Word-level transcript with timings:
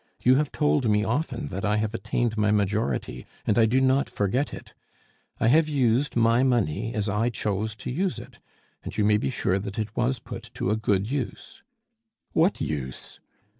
You 0.23 0.33
have 0.37 0.51
told 0.51 0.89
me 0.89 1.03
often 1.03 1.49
that 1.49 1.63
I 1.63 1.77
have 1.77 1.93
attained 1.93 2.35
my 2.35 2.49
majority, 2.49 3.27
and 3.45 3.55
I 3.55 3.67
do 3.67 3.79
not 3.79 4.09
forget 4.09 4.51
it. 4.51 4.73
I 5.39 5.47
have 5.49 5.69
used 5.69 6.15
my 6.15 6.41
money 6.41 6.91
as 6.95 7.07
I 7.07 7.29
chose 7.29 7.75
to 7.75 7.91
use 7.91 8.17
it, 8.17 8.39
and 8.83 8.97
you 8.97 9.05
may 9.05 9.17
be 9.17 9.29
sure 9.29 9.59
that 9.59 9.77
it 9.77 9.95
was 9.95 10.17
put 10.17 10.49
to 10.55 10.71
a 10.71 10.75
good 10.75 11.11
use" 11.11 11.61
"What 12.33 12.59
use?" 12.59 13.19